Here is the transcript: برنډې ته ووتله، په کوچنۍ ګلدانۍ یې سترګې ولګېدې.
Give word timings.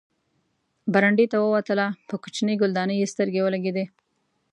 برنډې 0.93 1.25
ته 1.31 1.37
ووتله، 1.41 1.87
په 2.07 2.15
کوچنۍ 2.23 2.55
ګلدانۍ 2.61 2.95
یې 3.01 3.11
سترګې 3.13 3.41
ولګېدې. 3.43 3.85